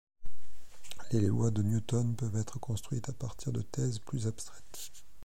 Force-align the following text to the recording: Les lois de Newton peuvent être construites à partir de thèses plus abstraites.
Les 1.11 1.19
lois 1.21 1.51
de 1.51 1.61
Newton 1.61 2.15
peuvent 2.15 2.35
être 2.37 2.57
construites 2.57 3.07
à 3.09 3.13
partir 3.13 3.51
de 3.51 3.61
thèses 3.61 3.99
plus 3.99 4.25
abstraites. 4.25 4.91